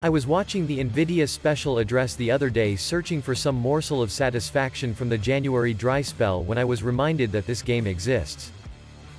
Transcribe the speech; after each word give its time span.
I 0.00 0.10
was 0.10 0.28
watching 0.28 0.64
the 0.64 0.78
Nvidia 0.78 1.28
special 1.28 1.78
address 1.78 2.14
the 2.14 2.30
other 2.30 2.50
day 2.50 2.76
searching 2.76 3.20
for 3.20 3.34
some 3.34 3.56
morsel 3.56 4.00
of 4.00 4.12
satisfaction 4.12 4.94
from 4.94 5.08
the 5.08 5.18
January 5.18 5.74
dry 5.74 6.02
spell 6.02 6.44
when 6.44 6.56
I 6.56 6.64
was 6.64 6.84
reminded 6.84 7.32
that 7.32 7.48
this 7.48 7.62
game 7.62 7.84
exists. 7.84 8.52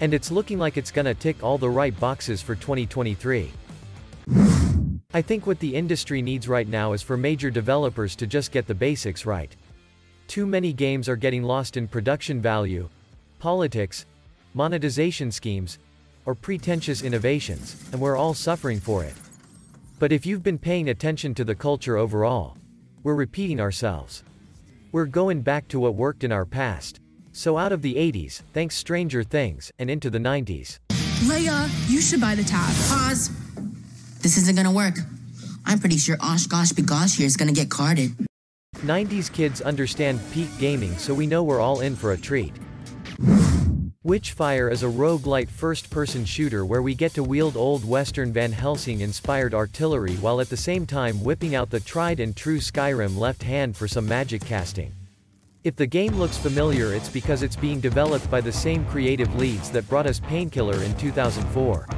And 0.00 0.12
it's 0.12 0.32
looking 0.32 0.58
like 0.58 0.76
it's 0.76 0.90
gonna 0.90 1.14
tick 1.14 1.44
all 1.44 1.58
the 1.58 1.70
right 1.70 1.96
boxes 2.00 2.42
for 2.42 2.56
2023. 2.56 3.52
I 5.14 5.22
think 5.22 5.46
what 5.46 5.60
the 5.60 5.76
industry 5.76 6.20
needs 6.20 6.48
right 6.48 6.66
now 6.66 6.92
is 6.92 7.02
for 7.02 7.16
major 7.16 7.52
developers 7.52 8.16
to 8.16 8.26
just 8.26 8.50
get 8.50 8.66
the 8.66 8.74
basics 8.74 9.24
right. 9.24 9.54
Too 10.26 10.44
many 10.44 10.72
games 10.72 11.08
are 11.08 11.14
getting 11.14 11.44
lost 11.44 11.76
in 11.76 11.86
production 11.86 12.42
value, 12.42 12.88
politics, 13.38 14.06
monetization 14.54 15.30
schemes, 15.30 15.78
or 16.26 16.34
pretentious 16.34 17.02
innovations, 17.02 17.76
and 17.92 18.00
we're 18.00 18.16
all 18.16 18.34
suffering 18.34 18.80
for 18.80 19.04
it. 19.04 19.14
But 19.98 20.12
if 20.12 20.26
you've 20.26 20.42
been 20.42 20.58
paying 20.58 20.88
attention 20.88 21.34
to 21.34 21.44
the 21.44 21.54
culture 21.54 21.96
overall, 21.96 22.56
we're 23.04 23.14
repeating 23.14 23.60
ourselves. 23.60 24.24
We're 24.90 25.06
going 25.06 25.42
back 25.42 25.68
to 25.68 25.78
what 25.78 25.94
worked 25.94 26.24
in 26.24 26.32
our 26.32 26.44
past. 26.44 26.98
So 27.32 27.58
out 27.58 27.70
of 27.70 27.80
the 27.80 27.94
80s, 27.94 28.42
thanks 28.52 28.76
Stranger 28.76 29.22
Things, 29.22 29.70
and 29.78 29.88
into 29.88 30.10
the 30.10 30.18
90s. 30.18 30.78
Leia, 31.28 31.68
you 31.88 32.00
should 32.00 32.20
buy 32.20 32.34
the 32.34 32.42
tab. 32.42 32.74
Pause. 32.88 33.30
This 34.20 34.36
isn't 34.36 34.56
gonna 34.56 34.72
work. 34.72 34.96
I'm 35.64 35.78
pretty 35.78 35.98
sure 35.98 36.16
OshKosh 36.16 36.72
B'gosh 36.72 37.16
here 37.16 37.26
is 37.26 37.36
gonna 37.36 37.52
get 37.52 37.70
carded. 37.70 38.12
90s 38.82 39.32
kids 39.32 39.60
understand 39.60 40.20
peak 40.32 40.48
gaming 40.58 40.96
so 40.98 41.14
we 41.14 41.26
know 41.26 41.44
we're 41.44 41.60
all 41.60 41.80
in 41.80 41.94
for 41.94 42.12
a 42.12 42.18
treat. 42.18 42.52
Witchfire 44.04 44.70
is 44.70 44.82
a 44.82 44.86
roguelite 44.86 45.48
first-person 45.48 46.26
shooter 46.26 46.66
where 46.66 46.82
we 46.82 46.94
get 46.94 47.14
to 47.14 47.24
wield 47.24 47.56
old 47.56 47.86
Western 47.86 48.34
Van 48.34 48.52
Helsing-inspired 48.52 49.54
artillery 49.54 50.16
while 50.16 50.42
at 50.42 50.50
the 50.50 50.58
same 50.58 50.84
time 50.84 51.24
whipping 51.24 51.54
out 51.54 51.70
the 51.70 51.80
tried-and-true 51.80 52.58
Skyrim 52.58 53.16
left 53.16 53.42
hand 53.42 53.74
for 53.74 53.88
some 53.88 54.06
magic 54.06 54.44
casting. 54.44 54.92
If 55.62 55.76
the 55.76 55.86
game 55.86 56.16
looks 56.16 56.36
familiar 56.36 56.92
it's 56.92 57.08
because 57.08 57.42
it's 57.42 57.56
being 57.56 57.80
developed 57.80 58.30
by 58.30 58.42
the 58.42 58.52
same 58.52 58.84
creative 58.84 59.34
leads 59.36 59.70
that 59.70 59.88
brought 59.88 60.06
us 60.06 60.20
Painkiller 60.20 60.82
in 60.82 60.94
2004. 60.98 61.88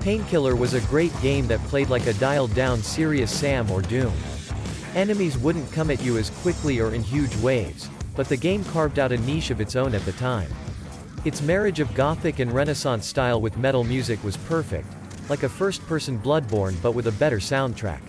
Painkiller 0.00 0.56
was 0.56 0.74
a 0.74 0.80
great 0.88 1.12
game 1.22 1.46
that 1.46 1.60
played 1.68 1.90
like 1.90 2.08
a 2.08 2.14
dialed-down 2.14 2.82
Serious 2.82 3.30
Sam 3.30 3.70
or 3.70 3.82
Doom. 3.82 4.14
Enemies 4.96 5.38
wouldn't 5.38 5.70
come 5.70 5.92
at 5.92 6.02
you 6.02 6.18
as 6.18 6.30
quickly 6.42 6.80
or 6.80 6.92
in 6.92 7.04
huge 7.04 7.36
waves, 7.36 7.88
but 8.16 8.28
the 8.28 8.36
game 8.36 8.64
carved 8.64 8.98
out 8.98 9.12
a 9.12 9.18
niche 9.18 9.50
of 9.50 9.60
its 9.60 9.76
own 9.76 9.94
at 9.94 10.04
the 10.04 10.12
time. 10.14 10.50
Its 11.22 11.42
marriage 11.42 11.80
of 11.80 11.92
gothic 11.92 12.38
and 12.38 12.50
renaissance 12.50 13.06
style 13.06 13.42
with 13.42 13.58
metal 13.58 13.84
music 13.84 14.24
was 14.24 14.38
perfect, 14.38 14.86
like 15.28 15.42
a 15.42 15.48
first-person 15.50 16.18
Bloodborne 16.18 16.74
but 16.80 16.92
with 16.92 17.08
a 17.08 17.12
better 17.12 17.36
soundtrack. 17.36 18.00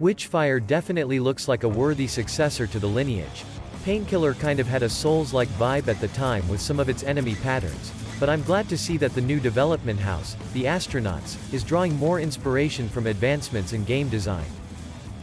Witchfire 0.00 0.64
definitely 0.66 1.20
looks 1.20 1.46
like 1.46 1.62
a 1.62 1.68
worthy 1.68 2.08
successor 2.08 2.66
to 2.66 2.80
the 2.80 2.88
lineage. 2.88 3.44
Painkiller 3.84 4.34
kind 4.34 4.58
of 4.58 4.66
had 4.66 4.82
a 4.82 4.88
Souls-like 4.88 5.48
vibe 5.50 5.86
at 5.86 6.00
the 6.00 6.08
time 6.08 6.46
with 6.48 6.60
some 6.60 6.80
of 6.80 6.88
its 6.88 7.04
enemy 7.04 7.36
patterns, 7.36 7.92
but 8.18 8.28
I'm 8.28 8.42
glad 8.42 8.68
to 8.68 8.76
see 8.76 8.96
that 8.96 9.14
the 9.14 9.20
new 9.20 9.38
development 9.38 10.00
house, 10.00 10.34
the 10.54 10.64
Astronauts, 10.64 11.36
is 11.54 11.62
drawing 11.62 11.94
more 11.96 12.18
inspiration 12.18 12.88
from 12.88 13.06
advancements 13.06 13.72
in 13.72 13.84
game 13.84 14.08
design. 14.08 14.46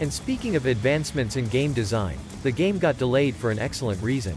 And 0.02 0.12
speaking 0.12 0.58
of 0.58 0.66
advancements 0.66 1.38
in 1.38 1.48
game 1.48 1.72
design, 1.72 2.18
the 2.44 2.52
game 2.52 2.80
got 2.80 2.98
delayed 2.98 3.34
for 3.34 3.50
an 3.50 3.60
excellent 3.60 4.02
reason. 4.02 4.36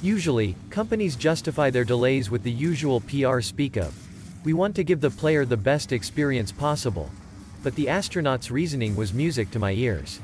Usually, 0.00 0.56
companies 0.70 1.16
justify 1.16 1.68
their 1.68 1.84
delays 1.84 2.30
with 2.30 2.42
the 2.42 2.50
usual 2.50 3.00
PR 3.00 3.40
speak 3.40 3.76
of. 3.76 3.94
We 4.44 4.54
want 4.54 4.74
to 4.76 4.84
give 4.84 5.00
the 5.00 5.10
player 5.10 5.44
the 5.44 5.56
best 5.56 5.92
experience 5.92 6.50
possible. 6.50 7.10
But 7.62 7.74
the 7.74 7.86
astronauts' 7.86 8.50
reasoning 8.50 8.96
was 8.96 9.12
music 9.12 9.50
to 9.52 9.58
my 9.58 9.72
ears. 9.72 10.18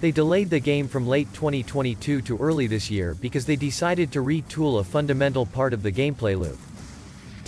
They 0.00 0.10
delayed 0.10 0.50
the 0.50 0.60
game 0.60 0.86
from 0.86 1.08
late 1.08 1.32
2022 1.32 2.20
to 2.22 2.38
early 2.38 2.66
this 2.66 2.90
year 2.90 3.14
because 3.14 3.46
they 3.46 3.56
decided 3.56 4.12
to 4.12 4.22
retool 4.22 4.80
a 4.80 4.84
fundamental 4.84 5.46
part 5.46 5.72
of 5.72 5.82
the 5.82 5.92
gameplay 5.92 6.38
loop. 6.38 6.58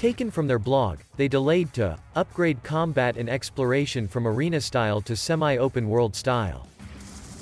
Taken 0.01 0.31
from 0.31 0.47
their 0.47 0.59
blog, 0.59 1.01
they 1.19 1.29
delayed 1.29 1.75
to 1.75 1.99
upgrade 2.17 2.63
combat 2.63 3.19
and 3.19 3.29
exploration 3.29 4.09
from 4.09 4.27
arena 4.27 4.59
style 4.59 5.03
to 5.03 5.15
semi-open 5.15 5.87
world 5.91 6.17
style. 6.17 6.67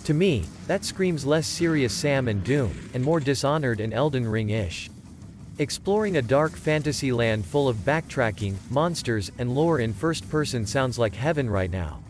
To 0.03 0.13
me, 0.13 0.45
that 0.67 0.85
screams 0.85 1.25
less 1.25 1.47
serious 1.47 1.93
Sam 1.93 2.27
and 2.27 2.43
Doom, 2.43 2.91
and 2.95 3.05
more 3.05 3.21
Dishonored 3.21 3.79
and 3.79 3.95
Elden 3.95 4.27
Ring-ish. 4.27 4.91
Exploring 5.61 6.17
a 6.17 6.23
dark 6.23 6.57
fantasy 6.57 7.13
land 7.13 7.47
full 7.47 7.69
of 7.69 7.77
backtracking, 7.77 8.57
monsters, 8.71 9.31
and 9.39 9.55
lore 9.55 9.79
in 9.79 9.93
first 9.93 10.29
person 10.29 10.67
sounds 10.67 10.99
like 10.99 11.15
heaven 11.15 11.49
right 11.49 11.71
now. 11.71 12.03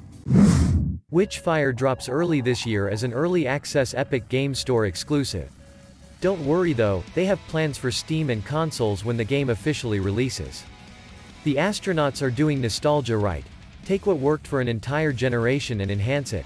Witchfire 1.13 1.77
drops 1.77 2.09
early 2.09 2.41
this 2.41 2.65
year 2.65 2.89
as 2.89 3.03
an 3.03 3.13
early 3.13 3.47
access 3.47 3.93
Epic 3.93 4.31
Game 4.31 4.55
Store 4.55 4.87
exclusive. 4.87 5.51
Don't 6.21 6.45
worry 6.45 6.73
though, 6.73 7.05
they 7.15 7.27
have 7.27 7.39
plans 7.47 7.79
for 7.79 7.93
Steam 7.93 8.29
and 8.31 8.45
consoles 8.45 9.05
when 9.05 9.17
the 9.17 9.25
game 9.25 9.51
officially 9.51 10.01
releases. 10.01 10.65
The 11.45 11.55
astronauts 11.55 12.23
are 12.23 12.31
doing 12.31 12.61
nostalgia 12.61 13.17
right. 13.17 13.45
Take 13.85 14.05
what 14.05 14.19
worked 14.19 14.47
for 14.47 14.61
an 14.61 14.67
entire 14.67 15.13
generation 15.13 15.81
and 15.81 15.91
enhance 15.91 16.33
it. 16.33 16.45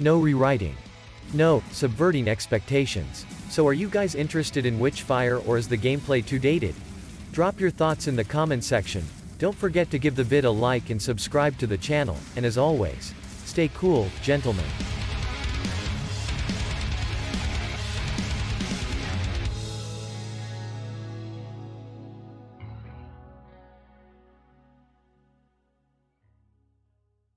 No 0.00 0.18
rewriting. 0.18 0.76
No, 1.32 1.62
subverting 1.70 2.26
expectations. 2.26 3.24
So 3.50 3.66
are 3.68 3.72
you 3.72 3.88
guys 3.88 4.16
interested 4.16 4.66
in 4.66 4.80
Witchfire 4.80 5.46
or 5.46 5.58
is 5.58 5.68
the 5.68 5.78
gameplay 5.78 6.26
too 6.26 6.40
dated? 6.40 6.74
Drop 7.32 7.60
your 7.60 7.70
thoughts 7.70 8.08
in 8.08 8.16
the 8.16 8.24
comment 8.24 8.64
section. 8.64 9.04
Don't 9.38 9.54
forget 9.54 9.90
to 9.92 9.98
give 9.98 10.16
the 10.16 10.24
vid 10.24 10.44
a 10.44 10.50
like 10.50 10.90
and 10.90 11.00
subscribe 11.00 11.56
to 11.58 11.68
the 11.68 11.78
channel, 11.78 12.16
and 12.34 12.44
as 12.44 12.58
always, 12.58 13.14
stay 13.44 13.68
cool, 13.74 14.08
gentlemen. 14.22 14.64